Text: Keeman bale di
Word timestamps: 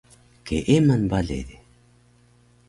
Keeman 0.45 1.03
bale 1.11 1.39
di 1.47 1.55